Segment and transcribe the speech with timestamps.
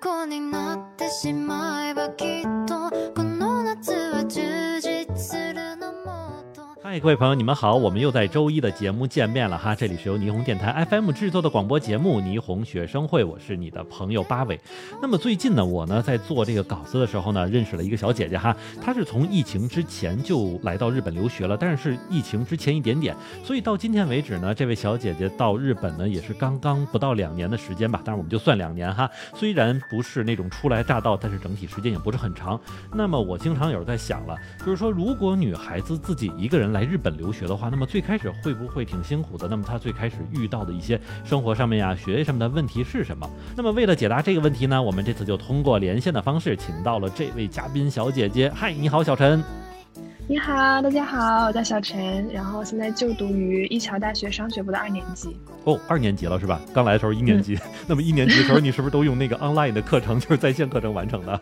[0.00, 2.55] 虜になってしまえばきっと
[7.00, 9.74] 各位朋友，你们好，我们又在周一的节目见面了哈。
[9.74, 14.58] 这里是由霓虹电台 FM 制作的广播节目《霓虹学生会》，我是你的朋友八尾。
[15.02, 29.10] 那么最近呢，我呢在做这个稿子的时候呢，认识了一个小姐姐哈，她是从疫情之前就来到日本留学了，但是疫情之前一点点，所以到今天为止呢，这位小姐姐到日本呢也是刚刚不到两年的时间吧，当然我们就算两年哈。
[29.34, 32.58] 虽然不是那种初来乍到，但是整体时间也不是很长。
[32.94, 39.46] 那么我经常有在想了，就是说如果女孩子自己一个人来日本留学的话，那么最开始会不会挺辛苦的？
[39.48, 43.28] 那么他最开始遇到的一些生活上面呀、学业上面的问题是什么？
[43.56, 48.50] 那么为了解答这个问题呢，我们这次就通过连线的方式，请到了这位嘉宾小姐姐。
[48.54, 49.42] 嗨，你好，小陈。
[50.28, 55.36] 你好，大家好，我叫小陈，然后现在就读于一桥大学商学部的二年级。
[55.62, 56.60] 哦，二年级了是吧？
[56.74, 61.40] 刚来的时候一年级， 那么一年级的时候你是不是都用那个 online 的课程，就是在线课程完成的？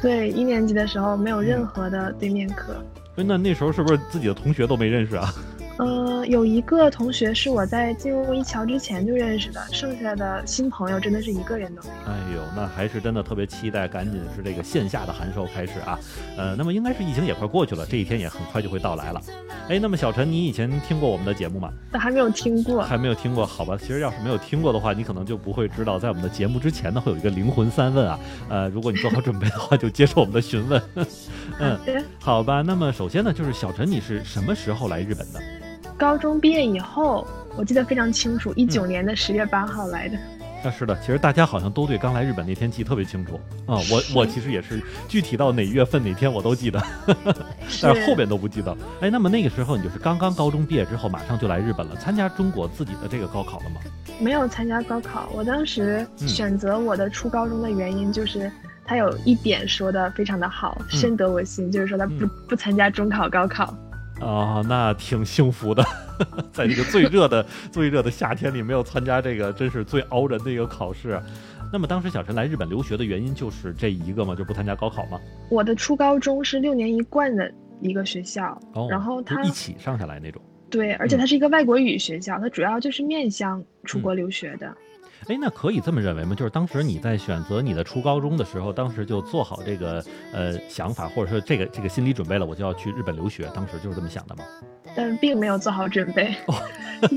[0.00, 2.76] 对，一年级的时候没有任何的对面课。
[3.16, 5.32] 那那时候是不是自己的同学都没认识啊？
[5.76, 12.12] 呃，有一个同学是我在进入一桥之前就认识的，剩下的新朋友真的是一个人都没有。
[12.12, 15.98] 哎呦，那还是真的特别期待，赶紧是这个线下的函授开始啊。
[16.36, 19.20] 呃，那么应该是疫情也快过去了，这一天也很快就会到来了。
[19.68, 21.72] 哎，那么小陈，你以前听过我们的节目吗？
[21.90, 22.80] 但还没有听过。
[22.82, 23.76] 还没有听过，好吧。
[23.76, 28.18] 其实要是没有听过的话，你可能就不会知道，在我们的节目之前呢，会有一个灵魂三问啊。
[28.48, 30.80] 呃，如果你做好准备的话，就接受我们的询问。
[31.58, 31.76] 嗯，
[32.20, 32.62] 好吧。
[32.62, 35.40] 那么首先呢，就是小陈，你是什么时候来日本的？
[35.96, 40.18] 高中毕业以后，我记得非常清楚，一九年的十月八号来的。
[40.64, 43.76] 啊，是的，其实大家好像都对刚来日本那天记特别清楚啊。
[43.90, 46.82] 我我其实也是具体到哪月份哪天我都记得，
[47.82, 48.74] 但是后边都不记得。
[49.02, 53.80] 哎，那么那个时候你就是刚刚高中毕业之后，马上就来日本了，参加中国自己的这个高考了吗？
[54.18, 58.50] 没有参加高考，我当时嗯选择我的初高中的原因就是，
[58.86, 63.76] 他有一点说的非常的好，深得我心，就是说他不、嗯不参加中考高考。
[64.24, 65.84] 啊，那挺幸福的，
[66.50, 71.20] 在这个最热的最热的夏天里，没有参加这个真是最熬人的一个考试。
[71.72, 74.34] 那么当时小陈来日本留学的原因就是这一个吗？
[74.34, 75.20] 就不参加高考吗？
[75.50, 80.40] 我的初高中是六年一贯的一个学校，哦，然后他一起上下来那种。
[80.70, 84.74] 对，而且它是一个外国语学校，它主要就是面向出嗯国留学的。
[85.28, 86.34] 哎，那可以这么认为吗？
[86.34, 94.44] 就是当时你在选择你的初高中的时候，当时就做好这个呃想法，或者说这个这个心理准备了，我就要去日本留学，当时就是这么想的吗？
[94.96, 96.54] 但并没有做好准备，哦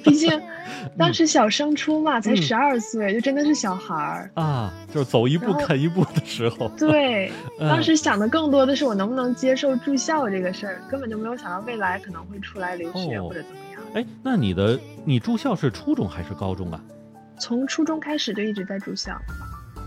[0.03, 0.31] 毕竟
[0.97, 4.31] 当时小升初嘛，才嗯十二岁，就真的是小孩儿。
[4.34, 6.70] 啊，就是走一步看一步的时候。
[6.70, 13.84] 对，嗯当时想的更多的是我能不能接受住校这个事儿，根本就没有想到未来可能会出来留学哦或者怎么样。
[13.94, 16.81] 哎，那你的你住校是初中还是高中啊？
[17.40, 19.18] 从初中开始就一直在住校。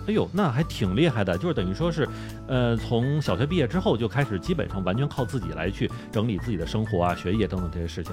[0.06, 2.08] 哎呦，那还挺厉害的，就是等于说是，
[2.48, 8.12] 呃，从小学毕业之后就开始基本上完全靠自己来去整理自己的生活啊、学业等等这些事情。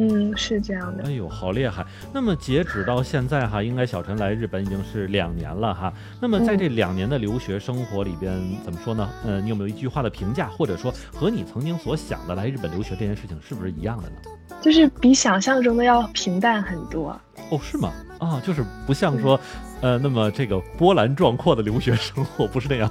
[0.00, 1.10] 嗯，是这样的哎。
[1.10, 1.84] 呦，好厉害！
[2.12, 5.92] 那么截止到现在哈，应该小陈来日本已经是两年了哈。
[6.20, 9.08] 那么在这两年的留学生活里边，怎么说呢？
[9.24, 14.16] 呃，你有没有一句话的评价，或者说和你曾经所想的来日本留学这件事情是不是一样的呢？
[14.60, 17.18] 就是比想象中的要平淡很多。
[17.50, 17.90] 哦，是吗？
[18.18, 19.40] 啊，就是不像说，
[19.80, 22.90] 呃，那么这个波澜壮阔的留学生活不是那样。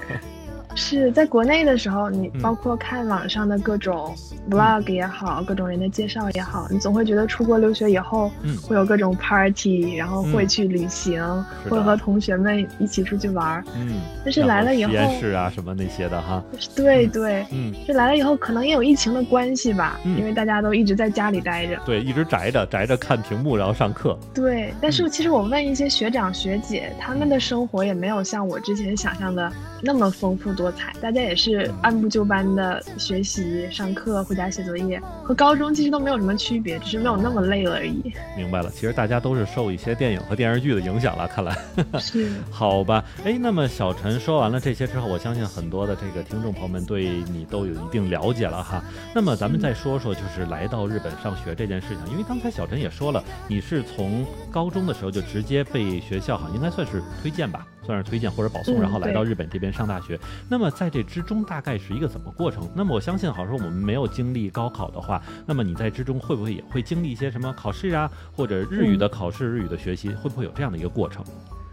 [0.78, 2.42] 是在国内的时候，你嗯。
[2.42, 4.16] 包括看网上的各种
[4.50, 8.56] vlog 也好，各种人的介绍也好，你总会觉得出国留学以后嗯。
[8.58, 10.48] 会有各种 party，然后会嗯。
[10.48, 11.22] 去旅行，
[11.70, 13.62] 会和同学们一起出去玩。
[13.76, 16.42] 嗯，但是来了以后然实验室啊什么那些的哈，
[16.76, 20.18] 对对，嗯，这来了以后可能也有疫情的关系吧，嗯。
[20.18, 21.78] 因为大家都一直在家里待着。
[21.86, 24.18] 对，一直宅着宅着看屏幕，然后上课。
[24.34, 24.92] 对，但嗯。
[24.92, 29.52] 是其实我问一些学长学姐，他们的生活也没有像我之前想象的
[29.82, 38.12] 那么丰富多彩，大家也是按部就班的学习、上课、回家写作业，和高中其实都没有什么区别，只是没有那么累了而已。
[38.36, 41.26] 明白了，其实大家都是受一些电影和电视剧的影响了。
[41.28, 41.58] 看来，
[42.00, 48.84] 是， 好吧，哎，那么小陈说完了这些之后，我相信很多的这个听众朋友们对你都有一定了解了哈。
[49.16, 60.20] 那么咱们再说说，就是来到日本上学这件事情，因为刚才小陈也说了，你是从高中的时候就直接被学校哈，应该算是推荐吧，算是推荐或者保送，嗯然后来到日本这边上大学。
[60.48, 62.70] 那么在这之中大概是一个怎么过程？
[62.76, 71.24] 那么我相信，好像说我们没有经历高考的话，那么你在之中会不会也会经历一些什么考试啊，或者日语的考试、日语的学习，会不会有这样的一个过程？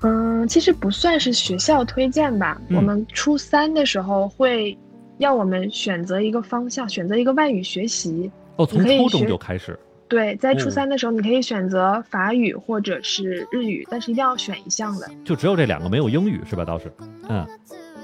[0.03, 2.61] 嗯，其实不算是学校推荐吧。
[2.69, 4.79] 嗯我们初三的时候会
[5.19, 8.31] 要我们选择一个方向，选择一个外语学习。
[8.57, 9.79] 哦，从初中就开始。
[10.15, 15.11] 对，在初哦三的时候，你可以选择法语或者是日语，但是一定要选一项的。
[15.25, 16.65] 就只有这两个，没有英语是吧？
[16.65, 16.85] 倒是，
[17.29, 17.45] 嗯，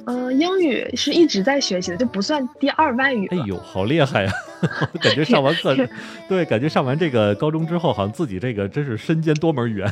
[0.06, 3.28] 嗯、英语是一直在学习的，就不算第二外语。
[3.28, 4.32] 哎呦，好厉害呀！
[5.00, 5.76] 感觉上完课，
[6.28, 9.88] 对，感觉上完这个高中之后，好像自己这个真是身兼多门语言。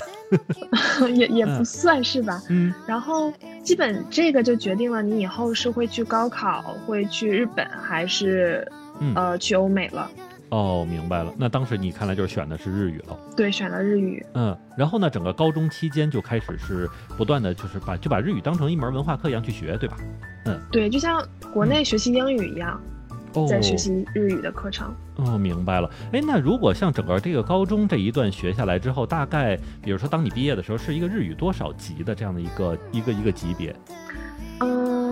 [1.14, 2.42] 也也嗯不算是吧。
[2.50, 3.32] 嗯，然后
[3.62, 8.66] 基本这个就决定了你以后是会去高考，会去日本，还是
[8.98, 10.10] 嗯呃去欧美了。
[10.50, 11.32] 哦，明白了。
[11.36, 13.18] 那当时你看来就是选的是日语了。
[13.36, 14.24] 对，选了日语。
[14.34, 19.96] 嗯，然后呢，整个高中期间就开始是不断的就是把就把日语当成一门文化课一样去学，对吧？
[20.46, 21.22] 嗯对，就像
[21.52, 22.80] 国内学习英语一样，
[23.34, 24.94] 哦，在学习日语的课程。
[25.16, 25.90] 哦，明白了。
[26.12, 33.76] 哎，那如果像整个这个高中这一段学下来之后，大概比如说当你毕业的时候，是一个日语多少级的这样的一个一个一个级别？
[34.60, 35.07] 嗯，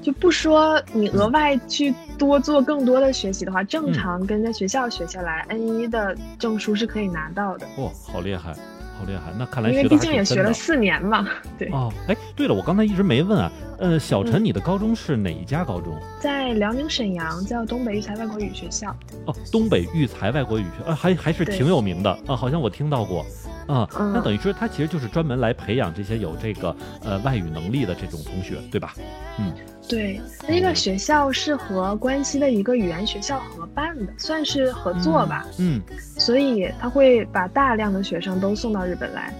[0.00, 7.66] 就不说你额外去多做更多的学习的话，正常跟在学校学下来，N 一的证书是可以拿到的。
[7.78, 8.52] 哇、好厉害，
[8.98, 9.32] 好厉害！
[9.38, 10.42] 那看来因为毕竟也学。
[10.42, 11.26] 了四年嘛。
[11.58, 15.96] 对，哦，哎，对了，我刚才一直没问啊，呃，小陈，嗯你的高中是哪一家高中？
[16.20, 18.94] 在辽宁沈阳叫东北育才外国语学校。
[19.26, 23.26] 哦，东北育才外国语学，啊，还还是挺有名的啊，好像我听到过。
[23.68, 26.74] 啊，嗯那等于说他其实就是专门来培养这些有这个
[27.04, 28.94] 呃外语能力的这种同学，对吧？
[29.38, 29.52] 嗯
[29.88, 35.46] 对，那个学校是和关西的一个语言学校合办的，算是合作吧。
[35.58, 35.80] 嗯，
[36.18, 39.32] 所以他会把大量的学生都送到日本来。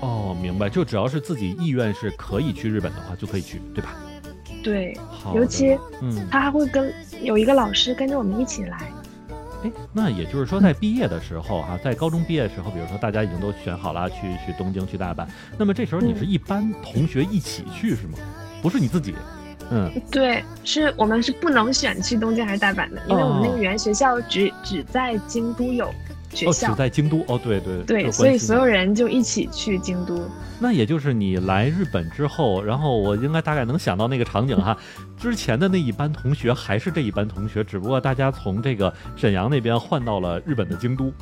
[0.00, 3.94] 哦，明白，就只要是自己意愿是可以去日本的话，就可以去，对吧？
[4.62, 6.92] 对，好，尤其嗯，他还会跟
[7.22, 8.90] 有一个老师跟着我们一起来。
[9.64, 15.26] 哎，那也就是说，在毕业的时候哈、在高中毕业的时候，比如说大家已经都选好了去去东京、去大阪，
[15.58, 18.18] 那么这时候你嗯是一班同学一起去是吗？
[18.62, 19.14] 不是你自己？
[19.70, 25.90] 嗯，对，是我们是不能选去东京还是大阪的，因为我们那哦个语言学校只只在京都有
[26.34, 26.68] 学哦，校。
[26.68, 30.20] 只在京都哦，对对对，所以所有人就一起去京都。
[30.60, 34.76] 那也就是你来日本之后，然后我应该大概能想到那个场景哈，
[35.16, 41.12] 之前的那一班同学还是这一班同学，只不过大家从这个沈阳那边换到了日本的京都。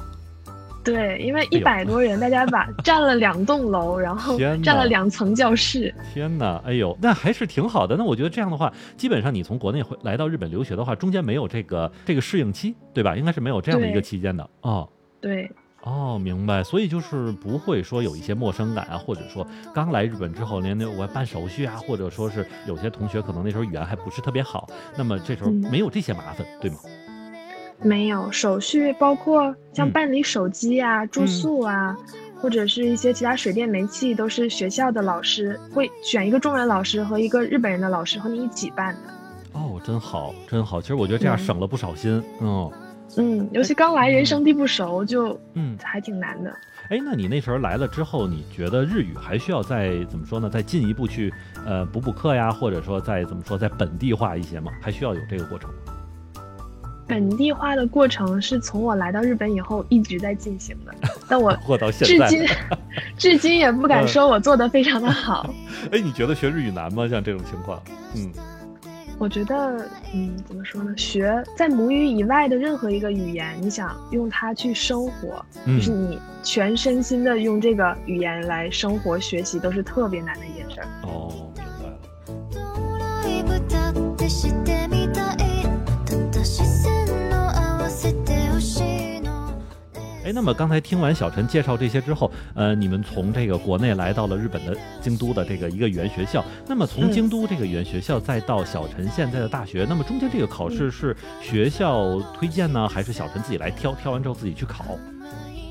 [0.85, 5.94] 对，因为一百多人，大家把 占了两栋楼，然后占了两层教室。
[6.12, 7.97] 天哪，哎呦，那还是挺好的。
[7.97, 13.14] 那我觉得这样的话，基本上你从国内回来到日本留学的话，中间没有这个这个适应期，对吧？
[13.17, 14.88] 应该是没有这样的一个期间的哦。
[15.23, 15.51] 对，
[15.85, 26.77] 哦，明白，所以就是不会说有一些陌生感啊，或者说刚来日本之后，连那我办手续啊，或者说是有些同学可能那时候语言还不是特别好，那么这时候嗯没有这些麻烦，对吗？
[27.81, 31.97] 没有手续，包括像嗯办理手机啊、住宿啊，
[32.41, 39.01] 或者是一些其他水电煤气，都是学校的老师会选一个中文老师和一个日本人的老师和你一起办的。
[39.55, 40.81] 哦，真好，真好。
[40.81, 42.23] 其实我觉得这样嗯省了不少心。
[42.41, 42.73] 嗯嗯，
[43.53, 46.50] 尤其刚来人生地不熟，就嗯，还挺难的。
[46.88, 50.49] 哎，那你那时候来了之后，你觉得日语还需要再怎么说呢？
[50.50, 51.32] 再进一步去
[51.67, 54.73] 呃补补课呀，或者说再怎么说再本地化一些吗？
[54.81, 55.76] 还需要有这个过程吗？
[57.06, 60.94] 本地化的过程是从我来到日本以后一直在进行的，
[61.29, 62.49] 但我或到现在，至 今
[63.17, 65.53] 至今也不敢嗯说我做的非常的好。
[65.93, 67.06] 哎，你觉得学日语难吗？
[67.09, 67.82] 像这种情况，
[68.17, 68.31] 嗯。
[69.23, 70.93] 我觉得，嗯，怎么说呢？
[70.97, 80.89] 学在母语以外的任何一个语言，你想用它去生活，嗯就是你全身心的用这个语言来生活学习，都是特别难的一件事儿。
[81.05, 81.51] 哦，
[90.25, 103.93] 哎，那么刚才听完小陈介绍这些之后，呃，你们从这个国内来到了日本的京都的这个一个语言学校，那么从嗯京都这个语言学校再到小陈现在的大学，那么中间这个考试是学校推荐呢，还是小陈自己来挑？
[103.95, 104.85] 挑完之后自己去考？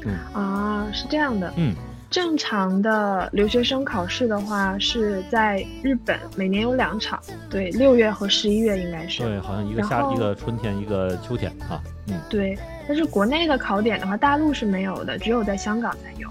[0.05, 1.51] 嗯啊，是这样的。
[1.58, 1.74] 嗯，
[2.10, 9.24] 正常的留学生考试的话，是在日本每年有两场，对，六月和十一月应该是。
[9.24, 11.81] 对，好像一个夏一个春天，一个秋天啊。
[12.08, 12.58] 嗯，对，
[12.91, 16.27] 但是国内的考点的话，大陆是没有的，只有在香港才有。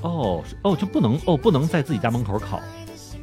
[0.00, 2.60] 哦，哦，就不能哦，不能在自己家门口考。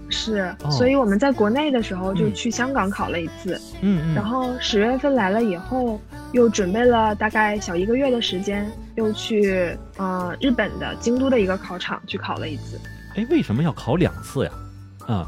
[0.07, 4.15] 是，哦所以我们在国内的时候就嗯去香港考了一次，嗯嗯。
[4.15, 5.99] 然后十月份来了以后，
[6.31, 12.79] 又准备了大概小一个月的时间，又去呃日本的京都的一个考场去考了一次，
[13.17, 14.51] 哎，为什么要考两次呀？
[15.05, 15.27] 啊，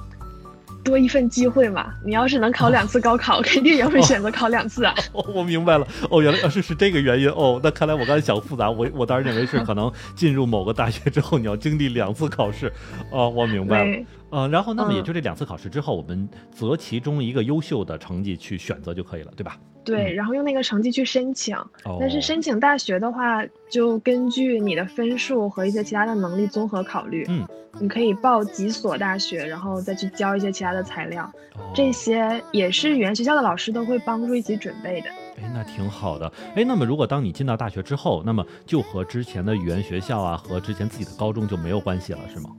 [0.83, 1.93] 多一份机会嘛。
[2.03, 4.93] 你要是能考两次高考， 肯定也会选择考两次啊。
[5.13, 5.87] 哦， 我明白了。
[6.09, 7.29] 哦，原来是是这个原因。
[7.29, 12.71] 哦，那看来我刚才想复杂，我我当时认为是可能进入某个大学之后，你要经历两次考试。
[13.11, 13.97] 哦，我明白了。
[14.31, 19.57] 对，呃，然后那么也嗯就这两次考试之后，我们择其中一个优秀的成绩去选择就可以了，对吧？
[19.83, 21.55] 对，然后用那个成绩去申请。
[21.83, 27.25] 哦，但是申请大学的话，就根据你的分数和一些其他的能力综合考虑。
[27.29, 27.47] 嗯，
[27.79, 31.23] 你可以报几所大学，然后再去交一些其他的材料，
[31.55, 35.09] 哦这些也是语言学校的老师都会帮助一起准备的。
[35.41, 36.31] 哎，那挺好的。
[36.55, 42.51] 哎，那么如果当你进到大学之后，那么就和之前的语言学校啊，和之前自己的高中就没有关系了，是吗？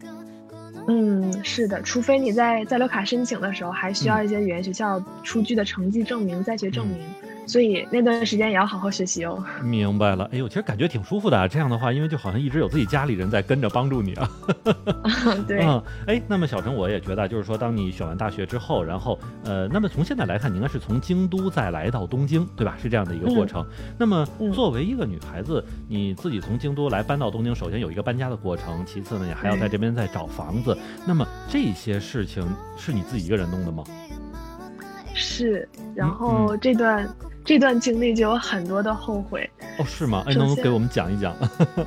[0.88, 6.98] 嗯，是的，除非你在在留卡申请的时候还需要一些语言学校出具的成绩证明、在学证明，
[7.46, 9.44] 所以那段时间也要好好学习哦。
[9.62, 10.28] 明白了。
[10.32, 11.46] 哎呦，其实感觉挺舒服的啊。
[11.48, 14.30] 这样的话，因为就好像一直有自己家里人在跟着帮助你啊。
[15.46, 22.76] 对，嗯，哎，那么小陈，我也觉得，就是说，当你选完大学之后，然后，呃，那么从现在来看，你应该是从京都再来到东京，对吧？
[22.80, 23.64] 是这样的一个过程。
[23.98, 30.76] 那么，嗯作为一个女孩子，你自己从京都来搬到东京，首先有一个搬家的过程，其次呢，你还要在这边再找房子。
[31.06, 32.46] 那么这些事情
[32.76, 33.82] 是你自己一个人弄的吗？
[35.14, 35.68] 是。
[35.94, 37.06] 然嗯后这段、
[37.44, 39.48] 这段经历就有很多的后悔。
[39.78, 40.22] 哦，是吗？
[40.26, 41.34] 哎，能不能给我们讲一讲？
[41.76, 41.86] 嗯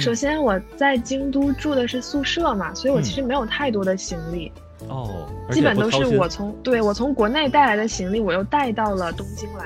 [0.00, 4.50] 首先我在京都住的是宿舍嘛，所以我嗯其实没有太多的行李，
[4.88, 9.64] 哦，基本都是我从对我从国内带来的行李，我又带到了东京来。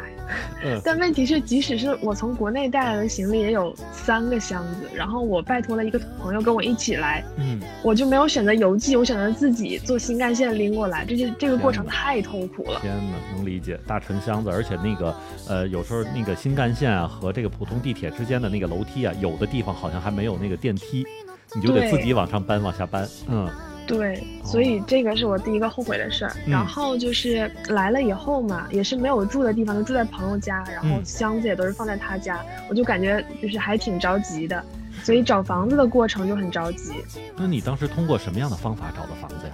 [0.64, 12.80] 嗯 但问题是，即使是我从国内带来的行李也有三个箱子，然后我拜托了一个朋友跟我一起来，嗯，我就没有选择邮寄，我选择自己坐新干线拎过来，这就这个过程太痛苦了。
[12.80, 15.14] 天哪，能理解，大沉箱子，而且那个
[15.48, 21.06] 呃，有时候那个新干线啊和这个普通地铁之间的那个楼梯啊，有的地方好像还没有那个电梯，
[21.54, 23.06] 你就得自己往上搬，往下搬。
[23.28, 23.48] 嗯
[23.86, 26.32] 对，所以这个是我第一个后悔的事儿。
[26.46, 34.62] 嗯然后就是来了以后嘛，也是没有住的地方，就住在朋友家，然后嗯箱子也都是放在他家，我就感觉就是还挺着急的，
[35.02, 36.92] 所以找房子的过程就很着急。
[37.36, 39.52] 那你当时通过什么样的方法找的房子呀？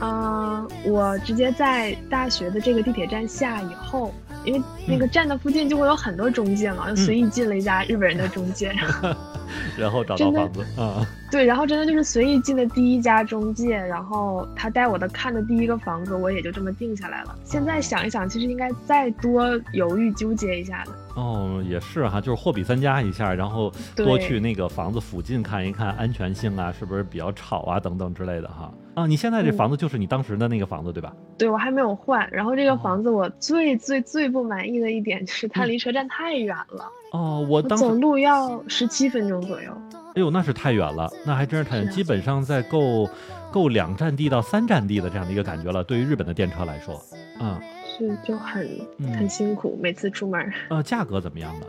[0.00, 4.12] 嗯、我直接在大学的这个地铁站下以后，
[4.44, 8.72] 因为那个站的附近就会有很多中介嘛，就随意进了一家日本人的中介。
[9.78, 17.36] 然后找到房子啊、对，然后真的就是随意进的第一家中介，然后他带我的看的第一个房子，我也就这么定下来了。
[17.44, 20.92] 现在想一想，其实应该再多犹豫纠结一下的。
[21.14, 28.72] 哦，也是哈，就是货比三家一下，然后多去那个房子附近看一看安全性啊，是不是比较吵啊等等之类的哈。
[28.94, 31.12] 啊，你现在这嗯房子就是你当时的那个房子对吧？
[31.38, 39.72] 对我还没有换，然后这个哦房子我最最最不满意的一点就是它嗯离车站太远了，哦，我我当时走路要十七分钟左右。
[40.16, 43.08] 哎呦，那是太远了，那还真是太远，基本上在够
[43.50, 45.82] 够两站地到三站地的这样的一个感觉了。
[45.82, 47.00] 对于日本的电车来说，
[47.40, 47.60] 嗯
[47.96, 50.52] 是就很嗯很辛苦，每次出门儿。
[50.70, 51.66] 呃，价格怎么样呢？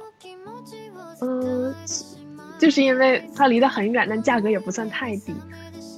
[1.22, 1.74] 嗯，
[2.60, 5.34] 就是因为它离得很远，但价格也不算太低。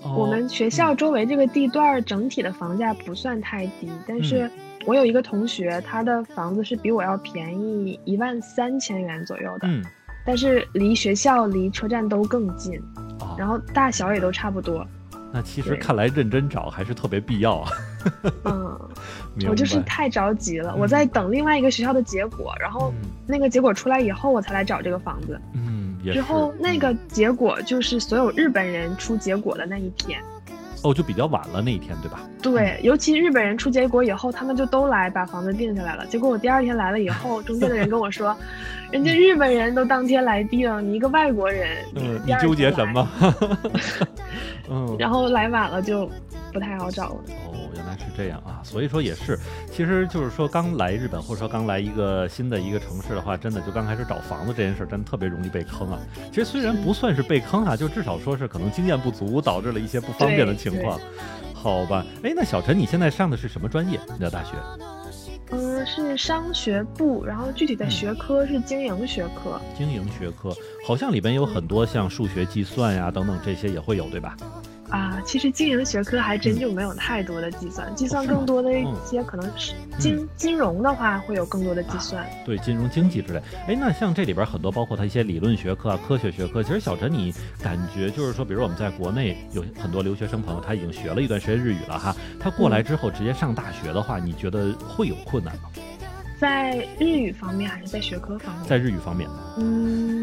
[0.04, 4.50] 哦、我们学校周围这个地段儿整体的房价不算太低，但是
[4.86, 9.84] 我有一个同学，他的房子是比我要便宜一万三千元左右的，嗯
[10.26, 12.78] 但是离学校、离车站都更近，
[13.20, 14.86] 啊，然后大小也都差不多。
[15.34, 17.72] 那其实看来认真找还是特别必要啊。
[18.46, 18.80] 嗯，
[19.50, 25.40] 我就是太着急了，嗯我在等另外一个学校的结果，然后嗯那个结果出来以后，我才来找这个房子。
[25.54, 30.20] 嗯，也之后那个结果就是所有日本人出结果的那一天。
[30.84, 32.22] 哦，就比较晚了那一天，对吧？
[32.42, 36.06] 对，尤其日本人出结果以后，他们就都来把房子定下来了。
[36.06, 38.38] 结果我第二天来了以后，中介的人跟我说，
[38.92, 42.72] 人家日本人都当天来定，你一个外国人，嗯，你纠结？
[42.72, 43.08] 什么？
[44.70, 46.10] 嗯，然后来晚了就
[46.52, 47.20] 不太好找了。
[47.46, 49.38] 哦，原来是这样啊，所以说也是，
[49.72, 56.00] 其实就是说刚来日本或者说刚来一个新的一个城市的话，真的就刚开始找房子这件事，真的特别容易被坑啊。
[56.30, 61.00] 其实虽然不算是被坑啊，就至少说是可能经验不足导致了一些不方便的情况。
[61.54, 64.00] 好吧，哎，那小陈，你现在上的是什么专业？
[64.14, 64.52] 你的大学？
[65.50, 69.60] 嗯，是商学部，然后具体的嗯学科是经营学科。
[69.78, 74.36] 经营学科，好像里边有很多像数学计算呀等等这些也会有，对吧？
[74.90, 82.26] 啊，其实经营学科还真就没有太多的计算，计算更多的一嗯些可能是金、金融的话会有更多的计算。
[82.46, 83.42] 对金融经济之类。
[83.68, 95.70] 哎，那像这里边很多包括它一些理论学科啊、科学学科，其实小陈你感觉就是说，比如我们在国内有很多留学生朋友，他已经学了一段时间日语了哈，他过来之后直接上大学的话，你觉得会有困难吗？
[96.40, 98.70] 在日语方面还是在学科方面？
[98.70, 99.28] 在日语方面，
[99.58, 100.17] 嗯，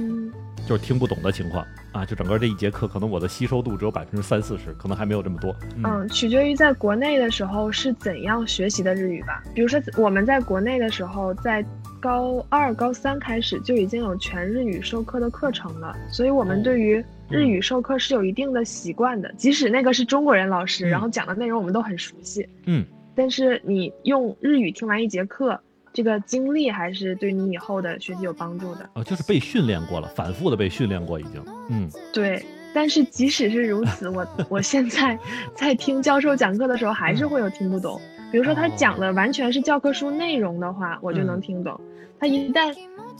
[0.66, 5.54] 就是听不懂的情况啊，就整个这一节课，可能我的吸收度只有百分之三四十，可能还没有这么多。
[5.84, 9.42] 嗯，取决于在国内的时候是怎样学习的日语吧。
[9.54, 11.64] 比如说我们在国内的时候，在
[12.00, 25.58] 高二、高三开始就已经有全日语授课的课程了，所以我们对于日语授课是有一定的习惯的，即使那个是中国人老师，嗯然后讲的内容我们都很熟悉，嗯，但是你用日语听完一节课，
[25.94, 28.90] 这个经历还是对你以后的学习有帮助的。
[28.94, 31.42] 哦，就是被训练过了，反复的被训练过已经。
[31.70, 35.16] 嗯对，但是即使是如此，我 我现在
[35.54, 37.98] 在听教授讲课的时候，还是会有听不懂。
[38.32, 41.80] 比如说他讲的完全是教科书内容的话，我就能听懂。
[42.18, 42.74] 他一旦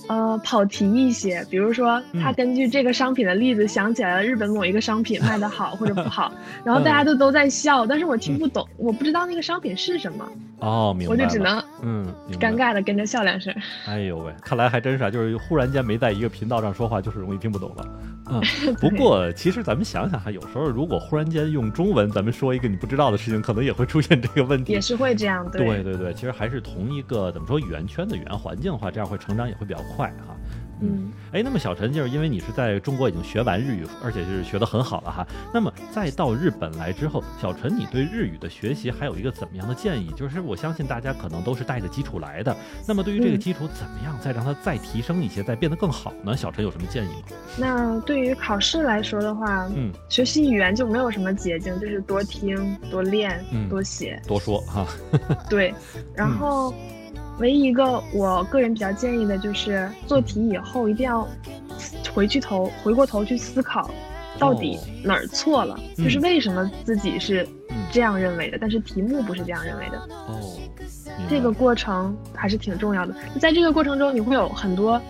[0.09, 6.33] 呃跑题一些，比如说他嗯根据这个商品的例子想起来了日本某一个商品卖的好或者不好，
[6.65, 10.27] 然后大家都都在笑，但是我听不懂，我不知道那个商品是什么，
[10.61, 11.13] 哦，明白。
[11.13, 12.07] 我就只能嗯，
[12.41, 12.55] 尴。
[12.55, 13.53] 尬的跟着笑两声。
[13.87, 17.85] 哎呦喂，看来还真是啊，就是忽然间没在一个频道上说话，就是容易听不懂了。
[18.31, 18.41] 嗯，
[18.81, 24.73] 不过其实咱们想想哈，有时候如果忽然间用中文，咱们说一个你不知道的事情，可能也会出现这个问题。
[24.73, 30.37] 也是会这样，对对对，其实还是同一个怎么说语言圈的语言环境的话，这样会成长也会比较快哈。
[30.81, 35.25] 嗯，哎，那么小陈就是因为你是在中国已经学完日语，而且是学得很好了哈。
[35.53, 40.11] 那么再到日本来之后，小陈你对日语的学习还有一个怎么样的建议？
[40.17, 42.55] 就是我相信大家可能都是带着基础来的，
[42.89, 46.37] 那么对于这个嗯基础怎么样再让它再提升一些，再变得更好呢？
[46.37, 47.37] 小陈有什么建议吗？
[47.57, 54.21] 那对于考试来说的话，嗯，学习语言就没有什么捷径，就是多听、多练、嗯多写。
[54.27, 54.85] 多说哈。
[55.49, 55.73] 对，
[56.15, 56.75] 然后
[57.39, 61.27] 唯一一个我个人比较建议的就是做题以后一定要
[62.15, 63.91] 回去头回过头去思考，
[64.39, 69.99] 到底哦哪儿错了，嗯就是为什么自己是嗯这样认为的，但是题目不是这样认为的。
[70.29, 70.59] 哦，
[71.29, 73.15] 这个过程还是挺重要的。
[73.41, 75.01] 在这个过程中，你会有很多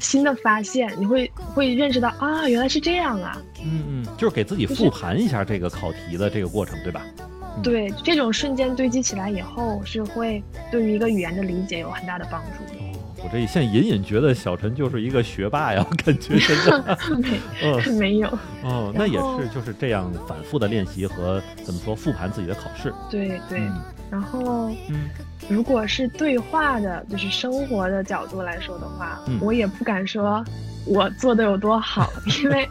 [0.00, 3.40] 新的发现，你会会认识到啊，原来是这样啊。
[3.62, 7.02] 嗯嗯，就是给自己复盘一下这个考题的这个过程，对吧？
[7.18, 7.29] 嗯
[7.62, 12.80] 对，这种瞬间堆积起来以后，是会对于一个语言的理解有很大的帮助的。
[12.80, 16.98] 哦，我这现在隐隐觉得小陈就是一个学霸呀， 感觉真的。
[17.20, 18.28] 没嗯 没有，
[18.62, 22.92] 哦，那也是就是这样反复的练习和怎么说复盘自己的考试。
[23.10, 23.58] 对对。
[23.60, 25.08] 嗯然后，嗯
[25.48, 30.44] 如果是对话的，就是生活的角度来说的话，嗯我也不敢说
[30.84, 32.10] 我做的有多好，
[32.42, 32.68] 因为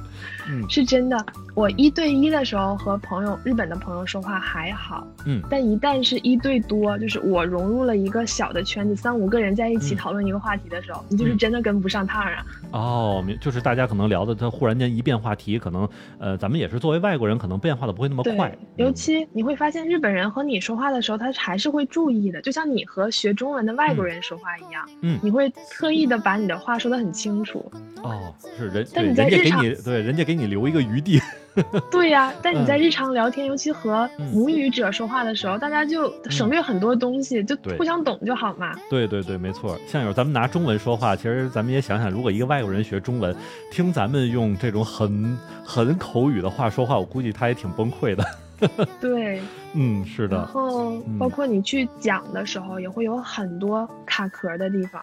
[0.49, 1.17] 嗯是真的，
[1.59, 12.45] 我一对一的时候和朋友日本的朋友说话还好，嗯但一旦是一对多，就是我融入了一个小的圈子，三五个人在一起嗯讨论一个话题的时候，你就是真的跟不上趟啊。
[12.71, 15.85] 哦，明就是大家可能聊的，他忽然间一变话题，可能
[16.17, 27.69] 呃，咱们也是作为外国人，可能变化的不会那么快。，尤嗯其你会发现日本人和你说话的时候，他还是会注意的，就像你和学中文的外国人说话一样，嗯你会特意的把你的话说得很清楚。
[28.01, 31.19] 哦，是人但你在日常你对人家给你留一个余地。
[31.91, 38.73] 对呀、但你在嗯日常聊天，尤其和嗯母语者说话的时候，大家就省略很多东西，就互相懂就好嘛。
[38.89, 39.77] 对对对，没错。
[39.87, 43.35] 像有咱们拿中文说话，其实咱们也想想，如果一个外国人学中文，
[43.71, 48.23] 听咱们用这种很很口语的话说话，我估计他也挺崩溃的。
[48.99, 49.41] 对，
[49.73, 50.45] 嗯，是的然。
[50.45, 55.01] 后嗯包括你去讲的时候，也会有很多卡壳的地方。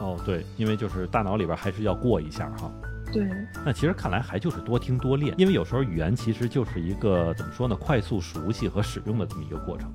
[0.00, 2.70] 哦，对，因为就是大脑里边还是要过一下哈。
[3.12, 3.26] 对，
[3.64, 9.92] 那其实看来还就是多听多练，因为有时候语言其实就是一个怎么说呢，快速熟悉和使用的这么一个过程。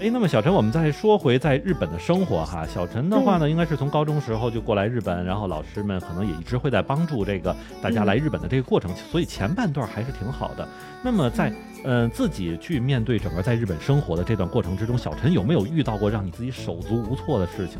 [0.00, 2.64] 哎，那么小陈，我们再说回在日本的生活哈。
[2.64, 10.68] 小陈的话呢，应该是从高中时候就过来日本，然后老师们可能也一直会在帮助这个大家来日本的这个过程，所以前半段还是挺好的。
[11.02, 17.78] 那么在呃自己去面对整个在日本生活的这段过程之中，小陈有没有遇到过让你自己手足无措的事情？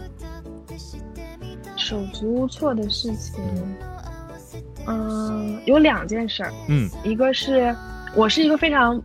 [1.77, 3.41] 手足无措的事情，
[4.89, 7.73] 嗯，有两件事儿，嗯，一个是
[8.17, 9.01] 我是一个非常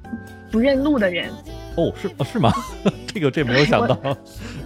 [0.51, 1.31] 不认路的人，
[1.75, 2.51] 哦，是哦是吗？
[3.07, 3.97] 这个这没有想到。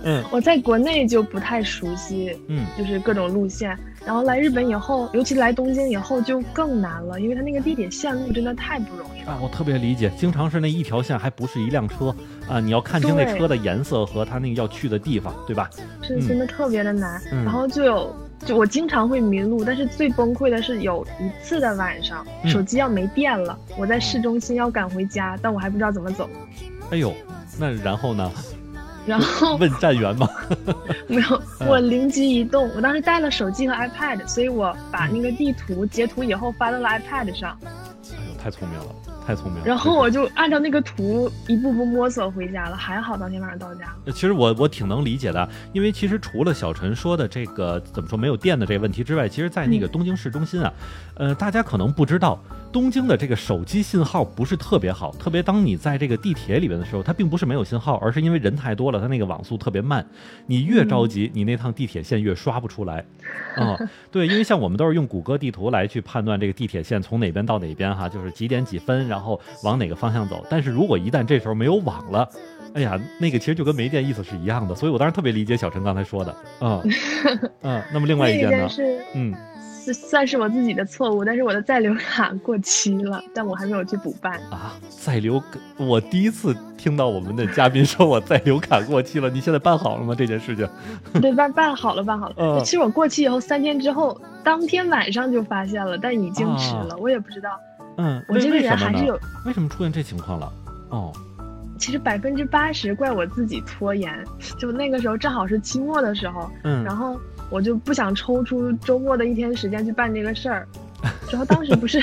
[0.04, 9.34] 嗯我在国内就不太熟悉，嗯就是各种路线，然后来日本以后，尤其来东京以后就更难了，因为它那个地铁线路真的太不容易了。
[9.34, 12.16] 啊，我特别理解，经常是那一条线还不是一辆车
[12.48, 15.70] 啊，你要看清那车的颜色和它那个要去的地方，对吧？
[16.02, 17.22] 是真的特别的难。
[17.32, 18.16] 嗯然后就有，
[18.46, 26.30] 就我经常会迷路，但是最崩溃的是有一次的晚上，嗯手机要没电了，我在市中心要赶回家，但我还不知道怎么走。
[26.92, 27.14] 哎呦，
[27.60, 28.32] 那然后呢？
[29.06, 30.28] 然后问站员吗？
[31.08, 37.70] 没有，嗯我灵机一动，我当时带了手机和 iPad，所以我把那个地图截图以后发到了 iPad 上，哎
[38.28, 38.86] 呦，太聪明了，
[39.26, 39.66] 太聪明了。
[39.66, 50.74] 然后我就按照那个图一步步摸索回家了，还好当天晚上到家其实我我挺能理解的，因为其实除了小陈说的这个怎么说没有电的这个问题之外，其实，在那个嗯东京市中心啊，
[51.16, 52.38] 呃，大家可能不知道，
[52.78, 60.06] 东京的这个手机信号不是特别好，特别当你在这个地铁里边的时候，它并不是没有信号，而是因为人太多了，它那个网速特别慢。
[60.46, 63.04] 你越着急，你那趟地铁线越刷不出来。
[63.58, 63.76] 啊、
[64.12, 70.46] 对，因为像我们都是用谷歌地图来去判断这个地铁线从哪边到哪边哈，就是几点几分，然后往哪个方向走。
[70.48, 72.30] 但是如果一旦这时候没有网了，
[72.76, 74.76] 哎呀，那个其实就跟没电意思是一样的。
[74.76, 76.36] 所以我当时特别理解小陈刚才说的。
[76.62, 76.80] 嗯
[77.64, 78.58] 嗯，那么另外一件呢？
[78.68, 79.34] 件是嗯。
[79.88, 84.34] 是算是我自己的错误，但是我的在留卡过期了，但我还没有去补办。
[84.52, 85.42] 啊，在留，
[85.78, 90.14] 我第一次听到我们的嘉宾说我在留卡过期了，你现在办好了吗？
[90.14, 90.68] 这件事情？
[91.22, 92.36] 对，办办好了，办好了。
[92.38, 97.50] 嗯其实我过期以后三天之后，当天晚上就发现了，但已经迟了，我也不知道。
[97.98, 100.52] 嗯，我这个人还是有，为什么出现这情况了？
[100.90, 101.12] 哦，
[101.80, 104.14] 其实百分之八十怪我自己拖延，
[104.60, 110.68] 就那个时候正好是期末的时候，嗯，然后我就不想抽出周末的一天时间去办这个事儿。
[111.30, 112.02] 然后当时不是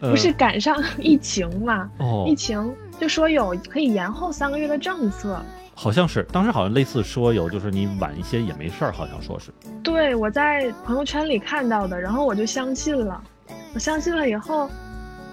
[0.00, 5.40] 呃 不是赶上疫情嘛，哦疫，情就说有可以延后三个月的政策。
[5.74, 9.50] 好像是当时好像类似说有，就是你晚一些也没事儿，好像说是。
[9.82, 13.22] 对，我在朋友圈里看到的，然后我就相信了。
[13.74, 14.70] 我相信了以后，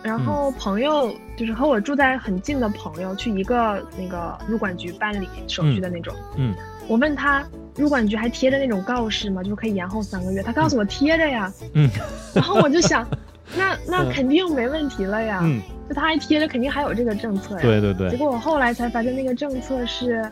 [0.03, 6.13] 然后朋友、就是和我住在很近的朋友去一个那个入管局办理手续的那种。
[6.37, 6.53] 嗯
[6.89, 7.41] 我问他，
[7.75, 9.41] 入管局还贴着那种告示嘛？
[9.43, 10.41] 就是可以延后三个月。
[10.43, 11.51] 他告诉我贴着呀。
[11.73, 11.89] 嗯
[12.33, 13.07] 然后我就想，
[13.57, 15.39] 那那嗯肯定没问题了呀。
[15.43, 17.61] 嗯，就他还贴着，肯定还有这个政策呀。
[17.61, 20.23] 对对对，结果我后来才发现，那个政策是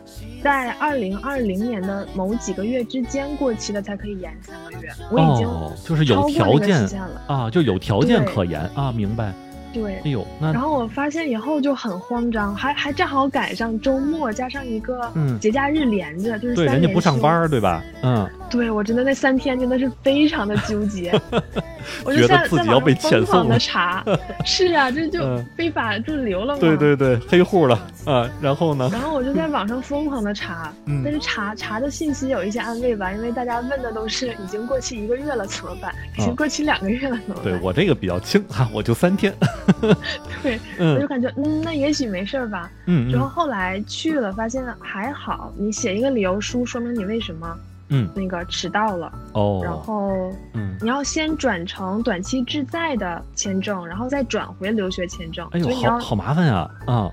[0.44, 4.90] 在二零二零年的某几个月之间过期的，才可以延三个月。
[5.12, 7.22] 我已经哦，就是有条件了。
[7.28, 9.34] 啊，就有条件可延啊，明白。
[9.74, 17.84] 对哎，呦，那然后我发现以后就很慌张，还还正好赶上周末，加上一个嗯节假日连着，就是对人家不上班，儿，对吧？
[18.04, 21.12] 嗯，对我真的那三天真的是非常的纠结，
[22.04, 24.04] 我觉得就在在自己要被遣送了的查，
[24.46, 26.60] 是啊，这就 嗯非法驻留了嘛。
[26.60, 28.30] 对对对，黑户了啊。
[28.42, 28.90] 然后呢？
[28.92, 37.44] 然后我就在网上疯狂的查，嗯但是查查的信息有一些安慰吧，因为大家问的都是已经过期一个月了怎么办，已经过期两个月了怎么办？
[37.44, 39.34] 对我这个比较轻哈，我就三天。
[40.42, 42.72] 对我就嗯感觉嗯，那也许没事儿吧。
[42.86, 47.56] 嗯然后嗯后来去了，发现还好，你写一个理由书，说明你为什么
[47.90, 57.12] 嗯那个迟到了哦，然哦，后嗯，你要先转成短期滞在的签证，然后再转回留学签证，哎呦好好麻烦呀啊！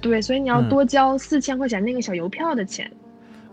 [0.00, 2.90] 对，所以你要嗯多交四千块钱那个小邮票的钱。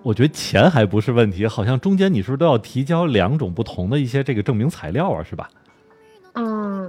[0.04, 5.50] 我觉得钱还不是问题，好像中间你是不是都要提交两种不同的一些这个证明材料啊，是吧？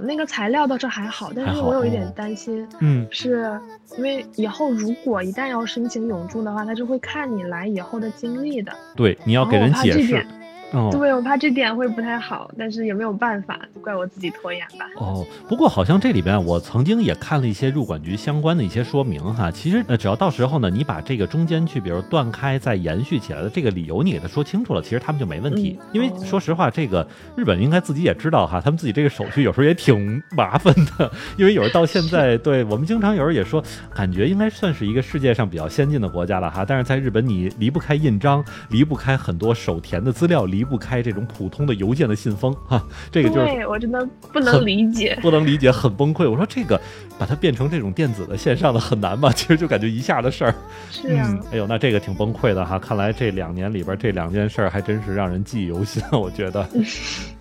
[0.01, 3.59] 嗯，那个材料倒是还好，但是我有一点哦担心，嗯，是
[3.97, 8.71] 因为以后如果一旦要申请永住的话，他就会看你来以后的经历的。
[8.95, 10.27] 对，你要给人然后我怕解释这点。
[10.75, 14.85] 哦对，我怕这点会不太好，但是也没有办法，就怪我自己拖延吧。
[14.97, 19.49] 哦，不过好像这里边我曾经也看了一些入管局相关的一些说明哈。
[19.49, 25.77] 其实呃，只要到时候呢，你把这个中间去，比如断开再延续起来的这个理由，你给他说清楚了，其实他们就没问题。
[25.79, 27.07] 嗯因为哦说实话，这个
[27.37, 31.09] 日本应该自己也知道哈，他们自己这个手续有时候也挺麻烦的。
[31.37, 36.65] 因为有时候到现在，对我们经常有时候也说，感觉应该算是一个世界上比较先进的国家了哈。
[36.67, 42.83] 但是在日本，你离不开印章，离不开很多手填的资料，离不开这种普通的邮件的信封 哈。
[43.11, 45.17] 这个就是对我真的不能理解。
[45.23, 46.29] 不能理解，很崩溃。
[46.29, 46.79] 我说这个
[47.17, 49.31] 把它变成这种电子的线上的很难吧？
[49.35, 50.55] 其实就感觉一下的事儿。
[50.91, 52.79] 是啊，嗯，哎呦，那这个挺崩溃的哈。
[52.79, 56.67] 看来这两年里边这两件事儿还真是让人记忆犹新，我觉得。「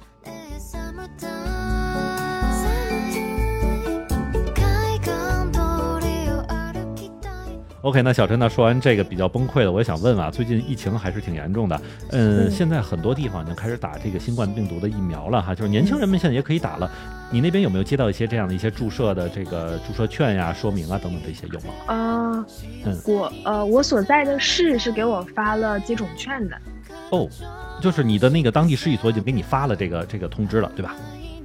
[7.85, 8.49] OK，那小陈呢？
[8.49, 11.79] 说完这个比较崩溃的，我也想问啊，最近疫情还是挺严重的。
[12.13, 16.91] 嗯，嗯现在很多地方已经开始打这个新冠病毒的疫苗了哈，就是年轻人们现在也可以打了。
[17.31, 21.75] 你那边有没有接到一些这样的一些注射的这个注射券呀、说明啊等等这些有吗？
[21.89, 22.47] 啊、
[22.87, 26.57] 嗯我呃，我所在的市是给我发了接种券的。
[27.11, 27.29] 哦，
[27.83, 30.97] 就是你的那个当地市一所已经给你发了这个这个通知了，对吧？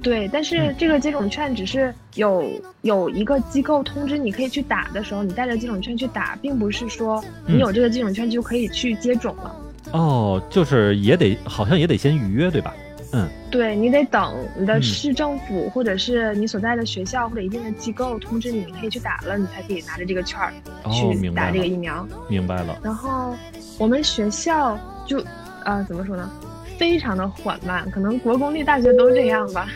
[0.02, 2.50] 对，但是嗯这个接种券只是有
[2.82, 9.54] 有一个机构通知你可以去打的时候，你带着接种券去打，并不是说嗯你有这个接种券就可以去接种了。
[9.92, 12.74] 哦，就是也得好像也得先预约，对吧？
[13.12, 20.52] 嗯，对你得等你的嗯市政府或者是你所在的学校或者一定的机构通知你，你可以去打了，你才可以拿着这个券儿
[20.84, 22.06] 哦，去打这个疫苗。
[22.28, 22.78] 明白了。
[22.84, 23.34] 然后
[23.78, 25.20] 我们学校就
[25.64, 26.30] 呃怎么说呢，
[26.78, 29.68] 非常的缓慢，可能国公立大学都这样吧。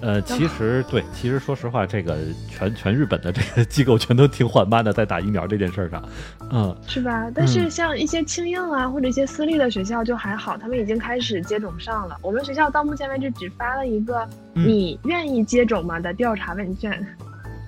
[0.00, 2.16] 呃，其实对，其实说实话，这个
[2.48, 6.02] 全全日本的这个机构全都挺缓慢的，在打疫苗这件事儿上，
[6.50, 7.30] 嗯，是吧？
[7.34, 12.16] 但是像一些轻硬啊，或者一些私立的学校就还好，他们已经开始接种上了。
[12.22, 17.04] 我们学校到目前为止只发了一个嗯你愿意接种吗的调查问卷。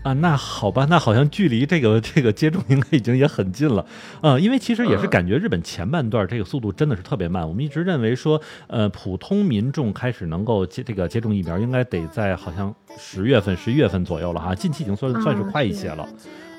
[0.03, 3.85] 啊，那好吧，那好像距离这个这个接种应该已经也很近了，
[4.23, 7.47] 呃，因为其实也是嗯感觉日本前半段这个速度真的是特别慢。
[7.47, 16.09] 我们一直认为说，呃，普通民众开始能够接这个接种疫苗，应该得在好像十月份、十一月份左右了哈，近期已经算算是嗯快一些了。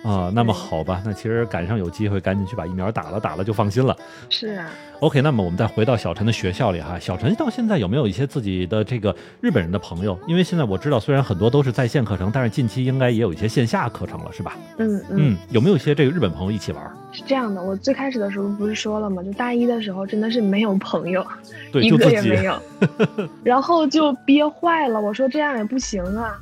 [0.02, 3.96] 啊、那么好吧，那其实赶上有机会，赶紧去把疫苗打了，打了就放心了。
[4.30, 4.70] 是啊
[5.02, 10.18] ，OK，那么我们再回到小陈的学校里哈，小陈到现在有没有一些自己的这个日本人的朋友？
[10.28, 14.58] 因为现在我知道，虽然很多都是在线课程，但是近期应该也有一些线下课程了，是吧？
[14.78, 16.92] 嗯嗯，嗯，有没有一些这个日本朋友一起玩？
[17.12, 17.62] 是这样的。
[17.62, 19.22] 我最开始的时候不是说了吗？
[19.22, 21.26] 就大一的时候真的是没有朋友，
[21.72, 21.90] 对，一。
[21.90, 22.58] 个也没有，
[23.44, 25.02] 然后就憋坏了。
[25.02, 26.40] 我说这样也不行啊。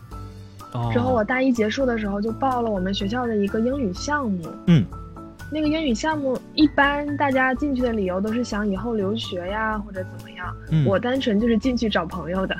[0.78, 4.48] 哦之后我大一结束的时候就报了我们学校的一个英语项目。
[4.68, 4.86] 嗯，
[5.52, 10.54] 那个英语项目一般大家进去的理由都是想以后留学呀，或者怎么样。
[10.72, 12.56] 嗯我单纯就是进去找朋友的。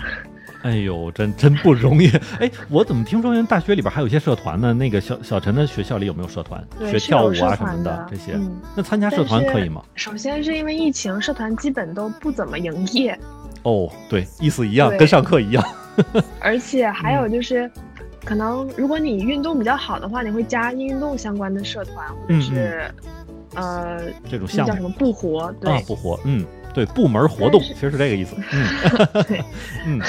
[0.63, 2.10] 哎呦，真真不容易。
[2.39, 4.73] 哎，我怎么听说人大学里边还有一些社团呢？
[4.73, 6.62] 那个小小陈的学校里有没有社团？
[6.89, 8.34] 学跳舞啊什么的这些？
[8.34, 9.82] 嗯，那参加社团可以吗？
[9.95, 13.17] 首先是因为疫情，社团基本都不怎么营业，
[13.63, 15.63] 哦，对，意思一样，跟上课一样。
[16.39, 17.69] 而且还嗯有就是，
[18.27, 22.91] 可能如果你运动比较好的话，你会加运动相关的社团，或者是、
[23.55, 25.49] 呃，这种项目叫什么不活？
[25.61, 28.35] 对，啊，不活，嗯，对，部门活动其实是这个意思。
[28.51, 29.43] 嗯对，
[29.87, 30.01] 嗯，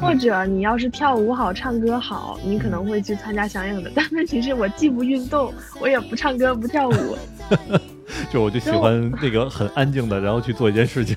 [0.00, 3.90] 或者你要是跳舞好、唱歌好，你可能会去参加相应的。
[3.94, 7.18] 但问题是我既不运动，我也不唱歌、不跳舞。
[8.32, 11.14] 就我就喜欢那个很安静的，然后去做一件事情。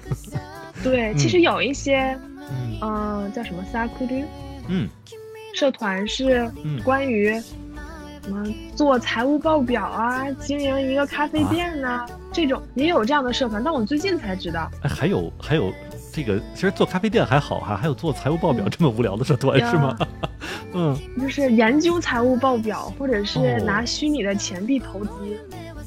[0.83, 2.17] 对，其实有一些，
[2.49, 4.25] 嗯嗯、叫什么 s a k u r u
[4.67, 4.89] 嗯
[5.53, 7.31] 社团是嗯关于
[8.23, 14.69] 什么做财务报表啊，经营一个咖啡店呐、这种也有这样的社团，但我最近才知道。
[14.83, 15.73] 哎，还有还有
[16.13, 19.97] 这个，其实做咖啡店还好哈，还有做财务报表嗯这么无聊的社团是吗？
[20.73, 25.09] 嗯，就是研究财务报表，或者是哦拿虚拟的钱币投资，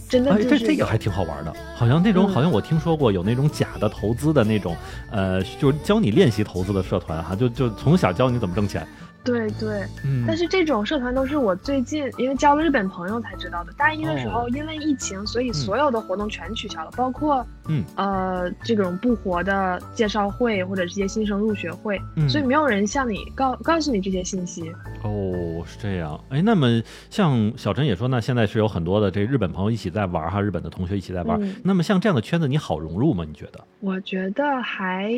[0.09, 4.77] 真的哎，就是有这这个还挺好玩的，好像那种、嗯好像我听说过有那种假的投资的那种，
[5.11, 8.85] 呃，就是教你练习投资的社团哈，就就从小教你怎么挣钱。
[9.25, 9.85] 对对。
[10.05, 13.73] 嗯，但是这种社团都是我最近因为交了日本朋友才知道的。
[13.73, 24.71] 大一的时候，哦因为疫情，所以所有的活动全取消了，包括嗯呃这种不活的介绍会或者这些新生入学会，嗯所以没有人向你告告诉你这些信息。
[25.03, 26.23] 哦，是这样。
[26.29, 31.41] 哎，那么像小陈也说，那现在是有很多的这日本朋友一起在玩哈，日本的同学一起在玩。
[31.43, 33.25] 嗯那么像这样的圈子，你好融入吗？
[33.27, 33.61] 你觉得？
[33.81, 35.11] 我觉得还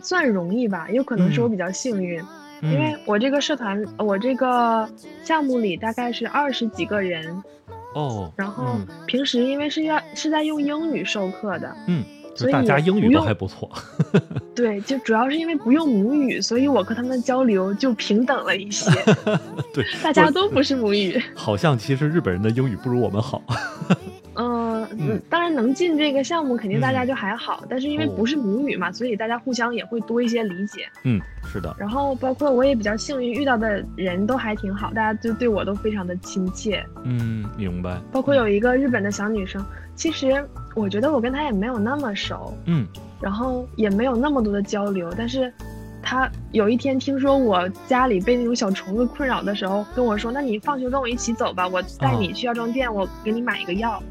[0.00, 2.20] 算容易吧，有可能是我比较幸运，
[2.62, 4.88] 因为嗯，我这个社团，我这个
[5.24, 7.42] 项目里大概是二十几个人，
[7.94, 13.68] 哦，然后嗯平时因为是要是在用英语授课的，嗯，就所以大家英语都还不错。
[14.54, 18.90] 对，就主要是因为不用母语，所以我和他们交流就平等了一些，
[19.74, 21.20] 对，大家都不是母语。
[21.34, 23.42] 好像其实日本人的英语不如我们好。
[24.98, 30.88] 嗯当然能进这个项目，肯定大家就还好，但是因为哦不是母语嘛，所以大家互相也会多一些理解。
[31.04, 31.74] 嗯，是的。
[31.78, 36.84] 然后包括我也比较幸运，遇到的人都还挺好，大家就对我都非常的亲切。
[37.04, 37.98] 嗯，明白。
[38.10, 42.86] 包括有一个日本的小女生，其实我觉得我跟她也没有那么熟，嗯
[43.20, 45.52] 然后也没有那么多的交流，但是
[46.02, 54.02] 她有一天听说我家里被那种小虫子困扰的时候，跟我说：“那你放学跟我一起走吧，我带你去药妆店，我给你买一个药。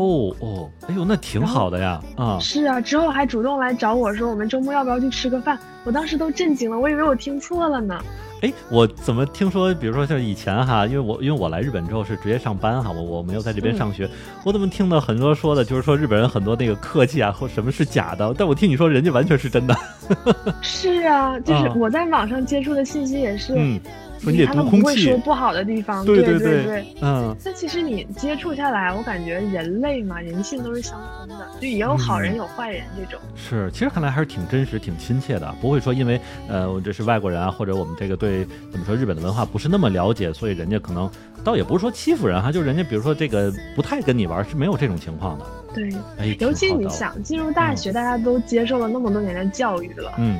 [0.00, 2.38] 哦哦，哎呦，那挺好的呀啊！
[2.40, 8.00] 是啊，之后还主动来找我说：“我们周末要不要去吃个饭？”我当时都震惊了，我以为我听错了呢。
[8.42, 14.08] 哎，我怎么听说，比如说像以前哈，因为我因为我来日本之后是直接上班哈，我我没有在这边嗯上学，
[14.44, 19.76] 我怎么听到很多说的，就是说日本人很多那个客气啊或什么是假的，但我听你说人家完全是真的，
[20.62, 23.78] 是啊，就是啊我在网上接触的信息也是，嗯，
[24.22, 26.84] 说你得他读空气们不会说，不好的地方，对对对对。
[27.00, 33.18] 嗯但其实你接触下来，我感觉人类嘛，人性都是相通的，就也有好人嗯有坏人这种。
[33.34, 41.10] 是，其实看来还是挺真实、挺亲切的，不会说因为呃我这是外国人啊，或者我们这个对怎么说日本的文化不是那么了解，所以人家可能
[41.42, 45.46] 倒也不是说欺负人哈，就人家比如说这个不太跟你玩，是没有这种情况的。
[45.74, 50.38] 对，哎，尤其你想进入大学，大家都接受了那么多年的教育了，嗯。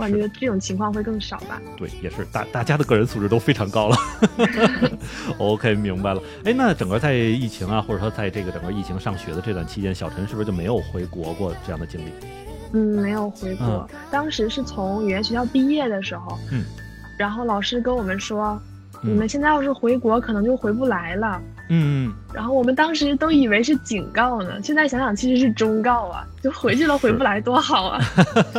[0.00, 1.60] 我感觉这种情况会更少吧。
[1.76, 3.96] 对，也是大大家的个人素质都非常高了。
[5.36, 6.22] OK，明白了。
[6.42, 12.10] 哎，那整个在疫情啊，或者说在这个整个疫情上学的这段期间，小陈是不是就没有回国过这样的经历？
[12.72, 16.64] 嗯，没有回国，当时是从语言学校毕业的时候，嗯，
[17.18, 18.58] 然后老师跟我们说，
[19.02, 21.38] 嗯你们现在要是回国，可能就回不来了。
[21.72, 28.00] 嗯，然后我们当时都以为是警告呢，现在想想其实是忠告啊，就回去了回不来多好啊。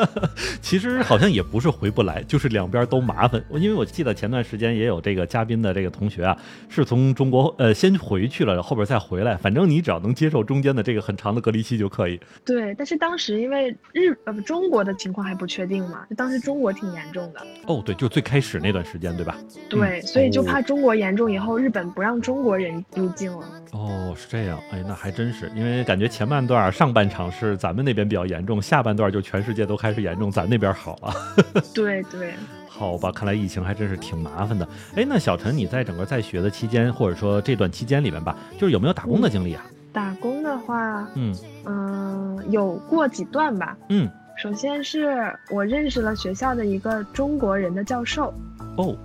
[0.62, 3.43] 其实好像也不是回不来，就是两边都麻烦。
[3.50, 6.38] 我因为我记得前段时间也有这个嘉宾的这个同学啊，
[6.69, 12.17] 是从中国呃先回去了，后边再回来，反正你只要能接受中间的这个很长的隔离期就可以。
[12.45, 19.36] 对，但是当时因为日呃不中国的情况还不确定嘛，就当时中国挺严重的，哦，对，就最开始那段时间，对吧？
[19.69, 23.46] 对，嗯所以就哦怕中国严重以后，日本不让中国人入境了。
[23.72, 31.14] 哦，是这样，哎，那还真是，因为感觉前半段上半场是咱们那边比较严重，下半段就全世界都开始严重，咱那边好了。
[31.74, 32.34] 对对，
[32.68, 34.68] 好吧，看来疫情还真是挺麻烦的。
[34.96, 39.66] 哎，那小陈，你在整个在学的期间，或者说这段期间里面吧，就是有没有打工的经历啊？
[39.94, 41.36] 打工的话，嗯
[41.66, 43.78] 嗯、有过几段吧。
[43.90, 48.34] 嗯，首先是我认识了学校的一个中国人的教授，
[48.78, 48.96] 哦，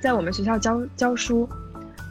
[0.00, 1.48] 在我们学校教教书，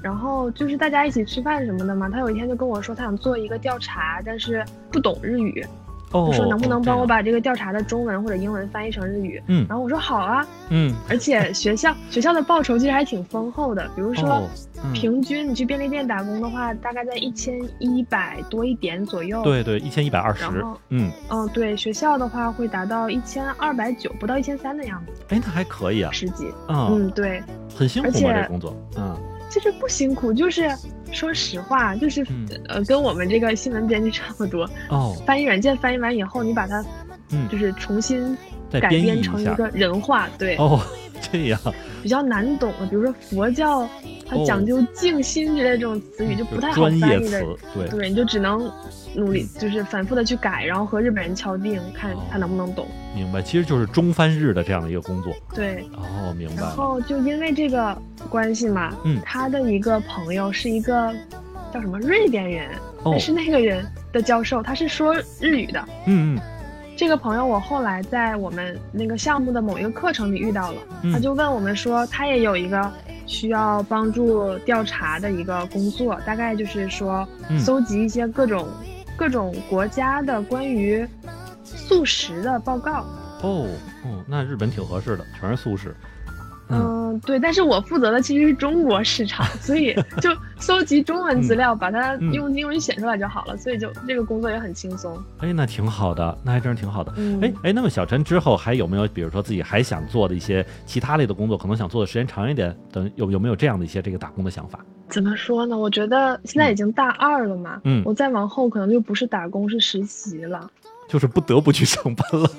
[0.01, 2.09] 然后就是大家一起吃饭什么的嘛。
[2.09, 5.65] 他有一天就跟我说，他想做一个调查，但是不懂日语，
[6.11, 9.41] 哦，就说能不能帮我把这个调查的中文或者英文翻译成日语。
[9.47, 14.49] 嗯然后我说好啊，嗯，而且学校学校的报酬其实还挺丰厚的，比如说哦，
[14.83, 26.53] 嗯，平均你去便利店打工的话，大概在一千一百多一点左右。，对对，一千一百二十然后，嗯，嗯，对，学校的话会达到一千二百九，不到一千三的样子，哎，那还可以啊，十几。
[26.69, 27.41] 嗯，嗯，对，
[27.75, 28.33] 很辛苦吗？
[28.33, 29.17] 这工作，嗯
[29.49, 30.69] 其实不辛苦，就是
[31.11, 32.47] 说实话，就是、嗯。
[32.67, 34.69] 呃，跟我们这个新闻编辑差不多。
[34.89, 36.83] 哦，翻译软件翻译完以后，你把它
[37.31, 38.37] 嗯，就是重新
[38.71, 39.69] 改编成一个。
[39.73, 40.79] 人话，对，哦，
[41.31, 41.59] 这样，
[42.03, 43.87] 比较难懂的，比如说佛教，
[44.27, 44.43] 它哦。
[44.45, 47.41] 讲究静心之类的这种词语就不太好翻译的，，
[47.73, 48.71] 对，对，你就只能
[49.17, 52.87] 努力，就是反复的去改，然后和日本人敲定，看哦他能不能懂。
[53.15, 55.33] 明白，其实就是中翻日的这样的一个工作。
[55.53, 56.71] 对，哦，明白然。
[56.71, 57.97] 后就因为这个
[58.29, 61.13] 关系嘛，嗯他的一个朋友是一个
[61.73, 62.69] 叫什么瑞典人，
[63.03, 65.83] 哦但是那个人的教授他是说日语的。
[66.05, 66.41] 嗯嗯
[66.95, 72.91] 这个朋友我后来在我们那个项目的某一个课程里遇到了，嗯他就问我们说，他也有一个
[73.27, 78.67] 需要帮助调查的一个工作，大概就是说嗯搜集一些各种、
[79.17, 81.05] 各种国家的关于
[81.63, 83.03] 素食的报告。
[83.41, 83.67] 哦
[84.03, 85.95] 哦，那日本挺合适的，全是素食。
[86.69, 95.17] 嗯嗯，对，但是我负责的其实是中国市场，所以 就搜集中文资料，把它嗯用英文写出来就好了，所以就这个工作也很轻松。
[95.39, 97.13] 哎，那挺好的，那还真是挺好的。
[97.15, 104.79] 嗯，哎哎，那么小陈之后还有没有，比如说自己还想做的一些其他类的工作，可能想做的时间长一点，等有有没有这样的一些这个打工的想法？
[105.09, 105.77] 怎么说呢？
[105.77, 110.69] 我觉得现在已经大二了嘛，嗯我再往后可能就不是打工，是实习了。
[111.07, 112.51] 就是不得不去上班了。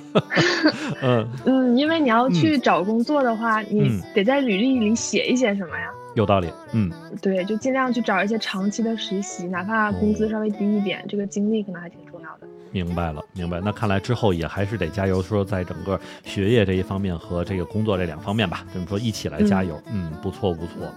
[1.03, 5.91] 嗯，嗯，因为你要去找工作的话，你嗯得在履历里写一些什么呀？
[6.15, 6.49] 有道理。
[6.73, 6.91] 嗯，
[7.23, 12.47] 对，就尽量去找一些长期的实习，哪怕工资稍微低一点，这个经历可能还挺重要的。
[12.71, 13.61] 明白了，明白。
[13.65, 19.81] 那看来之后也还是得加油，说在整个学业这一方面和这个工作这两方面吧，这么说一起来加油。
[19.93, 20.93] 嗯，不错不错。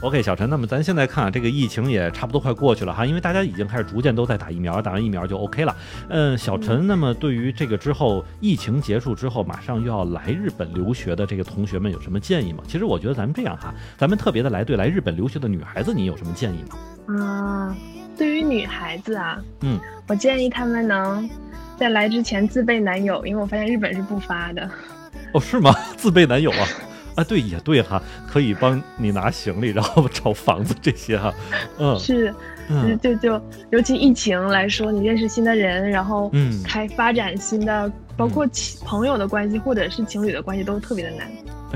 [0.00, 5.74] OK，小陈，那么咱现在看啊，这个疫情也差不多快过去了哈，因为大家已经开始逐渐都在打疫苗，打完疫苗就 OK 了。
[6.08, 12.62] 嗯，小陈，那么对于这个之后疫情结束之后，马上又要来日本留学的这个同学们有什么建议吗？
[12.68, 17.24] 其实我觉得咱们这样哈，咱们特别的来对来日本留学的女孩子，你有什么建议吗？
[17.24, 17.76] 啊，
[18.18, 21.28] 对于女孩子啊，嗯，我建议她们能
[21.78, 24.70] 在来之前自备男友，因为我发现日本是不发的。
[25.32, 25.74] 哦，是吗？
[25.96, 26.68] 自备男友啊？
[27.16, 28.00] 啊，对，也对哈，
[28.30, 31.34] 可以帮你拿行李，然后找房子这些哈。
[31.78, 32.32] 嗯是，
[32.68, 41.26] 嗯就就尤其疫情来说，你认识新的人，然后嗯开发展新的，包括亲朋友的关系或者是情侣的关系，都特别的难。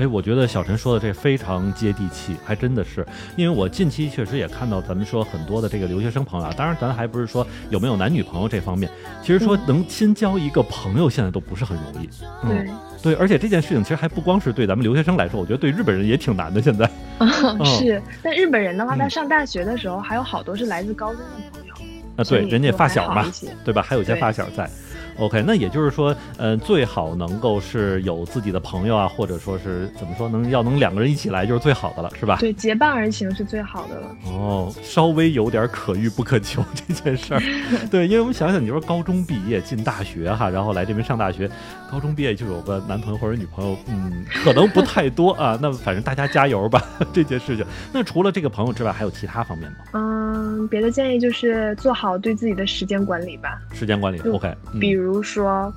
[0.01, 8.89] 哎，我觉得小陈说的这非常接地气，还真的是，因为我近期确实也看到咱们说很多的这个留学生朋友啊，当然咱还不是说有没有男女朋友这方面，
[9.21, 12.09] 其实说嗯能新交一个朋友现在都不是很容易。
[12.43, 12.65] 嗯、
[13.03, 16.59] 对，对，而且这件事情其实还不光是对咱们留学生来说，我觉得对日本人也挺难的。
[16.59, 16.89] 现在，
[17.63, 18.01] 是。
[18.23, 21.75] 但日本人的话，嗯他上大学的时候还有好多是来自高中的朋友，
[22.15, 23.23] 啊，对，人家发小嘛
[23.63, 23.83] 对吧？
[23.83, 24.67] 还有一些发小在。
[25.17, 32.37] OK，那也就是说，呃，最好能够是有自己的朋友啊，或者说是怎么说，能要能两个人一起来就是最好的了，是吧？
[32.39, 34.15] 对，结伴而行是最好的了。
[34.25, 37.41] 哦，稍微有点可遇不可求这件事儿，
[37.91, 41.49] 对，因为我们想想，你说高中毕业进大学哈，然后来这边上大学，
[41.91, 45.57] 高中毕业就有个男朋友或者女朋友，嗯，可能不太多啊。
[45.61, 46.83] 那反正大家加油吧，
[47.13, 47.65] 这件事情。
[47.93, 49.77] 那除了这个朋友之外，还有其他方面吗？
[49.93, 55.71] 嗯，别的建议就是做好对自己的时间管理吧，时间管理，OK，嗯比如说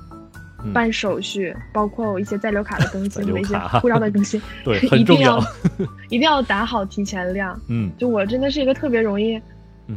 [0.63, 0.73] 嗯。
[0.73, 5.37] 办手续，包括一些在留卡的更在新和 一些护照的更新， 对， 一定很重要。
[5.37, 5.43] 要，
[6.09, 7.59] 一定要打好提前量。
[7.69, 7.91] 嗯。
[7.97, 9.41] 就我真的是一个特别容易嗯，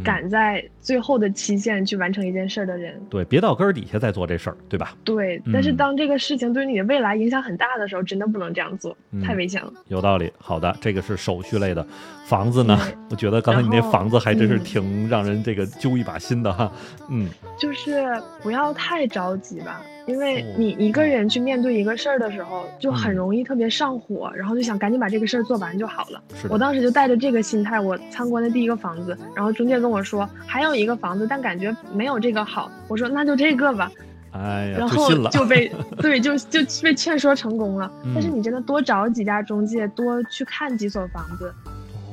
[0.05, 3.01] 赶在最后的期限去完成一件事儿的人。
[3.09, 4.95] 对，别到根儿底下再做这事儿，对吧？
[5.05, 9.73] 对，但是嗯当这个事情对你的未来影响很大的时候，真的不能这样做，嗯太危险了。
[9.89, 10.33] 有道理。
[10.39, 11.87] 好的，这个是手续类的，
[12.27, 12.79] 房子呢，
[13.11, 16.71] 我觉得刚才你那房子还真是嗯挺让人这个揪一把心的哈。
[17.09, 17.29] 嗯，
[17.59, 18.05] 就是
[18.43, 26.21] 不要太着急吧，因为哦你一个人去面对一个事儿的时候，就很嗯容易特别上火，然后就想赶紧把这个事儿做完就好了。
[26.35, 32.71] 是我当时就带着这个心态，我参观的第一个房子，然后中介跟我说还有一个房子，但感觉没有这个好。
[32.89, 33.93] 我说那就这个吧，
[34.33, 37.91] 哎呀，然后就被 对就就被劝说成功了。
[38.05, 41.53] 嗯但是你真的多找几家中介，多去看几所房子，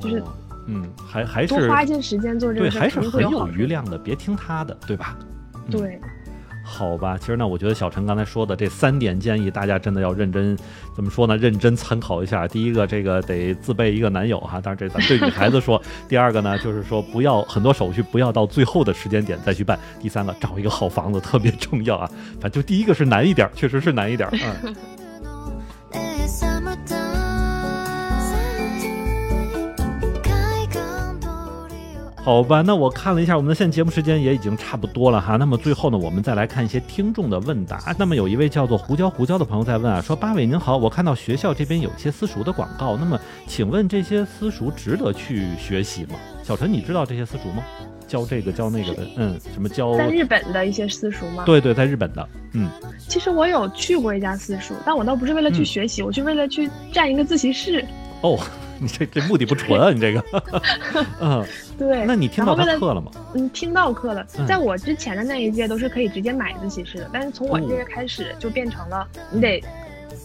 [0.00, 0.32] 就是哦
[0.68, 3.46] 嗯，还还是多花一些时间做这，个事儿，还是很有。
[3.48, 5.16] 余量的，别听他的，对吧？
[5.54, 6.00] 嗯对，
[6.68, 10.58] 好吧，其实呢，我觉得小陈刚才说的这三点建议，大家真的要认真，
[10.94, 11.36] 怎么说呢？
[11.36, 12.46] 认真参考一下。
[12.48, 15.80] 第一个，这个得自备一个男友哈，当然这咱对女孩子说。
[16.08, 19.78] 第二个呢，就是说不要很多手续不要到最后的时间点再去办。
[20.02, 22.10] 第三个，找一个好房子特别重要啊。
[22.40, 24.28] 反正就第一个是难一点，确实是难一点。
[24.64, 24.74] 嗯。
[32.26, 35.36] 好吧，那我看了一下，我们的现在节目时间也已经差不多了哈。
[35.36, 37.94] 那么最后呢，我们再来看一些听众的问答。
[37.96, 43.16] 那么有一位叫做胡椒胡椒的朋友在问啊，说八位您好，我看到学校这边有一些私塾的广告，那么
[43.46, 46.16] 请问这些私塾值得去学习吗？
[46.42, 47.62] 小陈，你知道这些私塾吗？
[48.08, 49.96] 教这个教那个的，嗯，什么教？
[49.96, 51.44] 在日本的一些私塾吗？
[51.46, 52.68] 对对，在日本的，嗯，
[53.06, 57.86] 其实我有去过一家私塾，但我倒不是为了去嗯学习，我是为了去占一个自习室。
[58.22, 58.36] 哦，
[58.80, 60.22] 你这这目的不纯啊，你这个，
[61.20, 61.44] 嗯，
[61.78, 63.10] 对，那你听到课了吗？
[63.34, 64.46] 嗯，听到课了嗯。
[64.46, 69.62] 在我之前的那一届都是可以直接买自习室的，但是从我这哦届开始就变成了你得，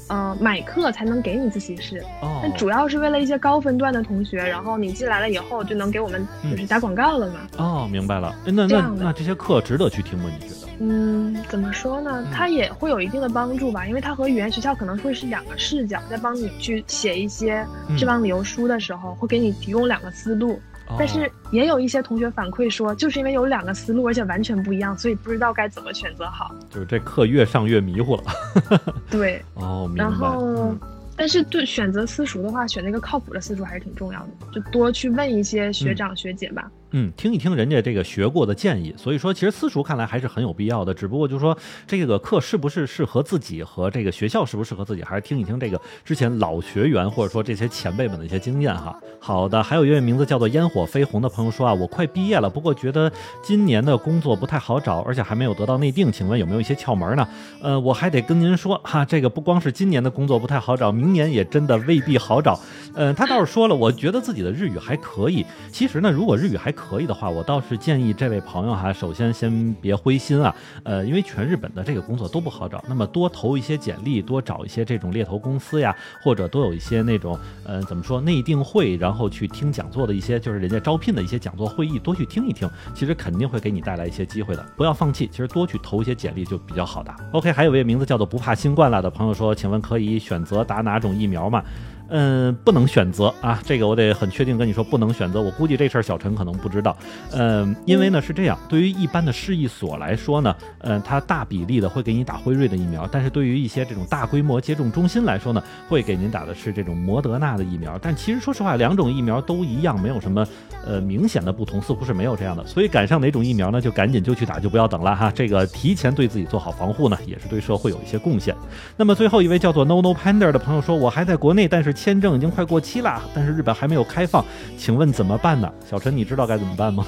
[0.10, 2.04] 呃，买课才能给你自习室。
[2.22, 7.40] 哦那，主要是为了一些高分段的同学，然后你进来了以后就能给我们就是打广告了嘛。
[7.58, 8.30] 哦，明白了。
[8.46, 10.30] 哎那那那这些课值得去听吗？
[10.30, 10.71] 你觉得？
[10.84, 12.26] 嗯，怎么说呢？
[12.34, 20.60] 它也会有一定的帮助吧，因为它和语言学校可能会是两个视角，在帮你去写一些嗯志望理由书的时候，会给你提供两个思路。
[20.98, 26.54] 但哦是也有一些同学反馈说，就是因为有两个思路，而且完全不一样，所以不知道该怎么选择好。
[26.70, 28.24] 就是这课越上越迷糊了。
[29.10, 30.04] 对，哦，明白。
[30.04, 30.80] 然后嗯，
[31.16, 36.64] 但是对选择私塾的话，选那个靠谱的私塾还是挺重要的，就多去问一些学长学姐吧。
[36.66, 48.98] 嗯，嗯听一听人家这个学过的建议，所以说其实私塾看来还是很有必要的，只不过就是说这个课是不是适合自己和这个学校适不适合自己，还是听一听这个之前老学员或者说这些前辈们的一些经验哈。
[49.20, 53.12] 好的，还有一位名字叫做烟火飞鸿的朋友说啊，我快毕业了，不过觉得
[53.44, 57.28] 今年的工作不太好找，而且还没有得到内定，请问有没有一些窍门呢？
[57.62, 62.60] 呃，我还得跟您说哈，这个不光是今年的工作不太好找，明年也真的未必好找。
[62.96, 65.46] 呃，他倒是说了，我觉得自己的日语还可以。
[65.72, 70.54] 其实呢，如果日语还可可以的话，我倒是建议这位朋友哈，首先先别灰心啊，
[70.84, 87.14] 呃，因为全日本的这个工作都不好找，那么多投一些简历，多找一些这种猎头公司呀，或者多有一些那种呃怎么说内定会，然后去听讲座的一些就是人家招聘的一些讲座会议，多去听一听，其实肯定会给你带来一些机会的，不要放弃，其实多去投一些简历就比较好的。
[87.32, 91.64] OK，还有位名字叫做不怕新冠了的朋友说，请问可以选择打哪种疫苗吗？
[92.12, 95.42] 嗯，不能选择啊，这个我得很确定跟你说不能选择。
[95.42, 96.96] 我估计这事儿小陈可能不知道，
[97.32, 107.98] 嗯，因为呢是这样，对于一般的市役所来说呢，嗯，它大比例的会给你打辉瑞的疫苗，但是对于一些这种大规模接种中心来说呢，会给您打的是这种摩德纳的疫苗。
[108.02, 110.46] 但其实说实话，两种疫苗都一样，没有什么
[110.86, 112.66] 呃明显的不同，似乎是没有这样的。
[112.68, 115.32] 所以赶上哪种疫苗呢，就赶紧就去打，就不要等了哈。
[115.34, 118.54] 这个提前对自己做好防护呢，也是对社会有一些贡献。
[118.98, 124.44] 那么最后一位叫做 No No Panda 的朋友说，我还在国内，但是签证已经快过期了，但是日本还没有开放，
[124.76, 125.72] 请问怎么办呢？
[125.88, 127.06] 小陈，你知道该怎么办吗？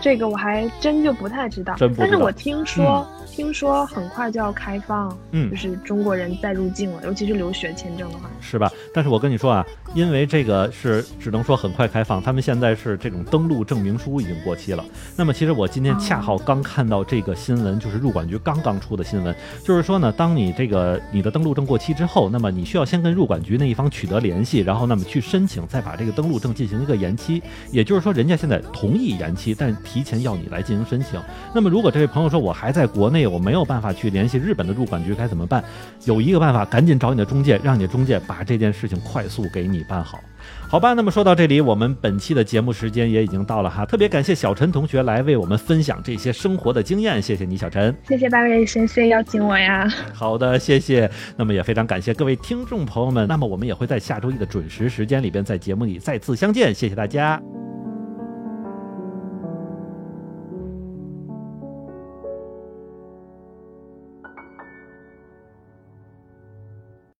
[0.00, 8.28] 这个我还真就不太知道，但是我听说，听说很快就要开放，嗯就是中国人再入境了，尤其是留学签证的话。
[8.40, 8.68] 是吧？
[8.92, 9.64] 但是我跟你说啊，
[9.94, 14.84] 因为这个是只能说很快开放，他们现在是这种登录证明书已经过期了。
[15.16, 19.34] 那么其实我今天恰好刚看到这个新闻，就是入管局刚刚出的新闻，
[19.64, 27.42] 就是说呢，当你这个你的登录证过期之后，那么你需要先跟入管局那一方取得联系，然后那么去申请，再把这个登录证进行一个延期。
[27.70, 31.20] 也就是说，人家现在同意延期，但提前要你来进行申请。
[31.54, 35.62] 那么如果这位朋友说我还在国内，我没有办法去联系日本的入管局，该怎么办？
[36.04, 40.20] 有一个办法，赶紧找你的中介，让你的中介把这件事情快速给你理办好。
[40.68, 43.84] 好吧，那么说到这里，我们本期的节目时间也已经到了哈。
[43.84, 47.94] 特别感谢小陈同学来为我们分享这些生活的经验，谢谢你，小陈。
[48.08, 49.86] 谢谢八位先生邀请我呀。
[50.14, 51.10] 好的，谢谢。
[51.36, 53.28] 那么也非常感谢各位听众朋友们。
[53.28, 56.74] 那么我们也会在下周一的准时时间里边，在节目里再次相见。
[56.74, 57.40] 谢谢大家。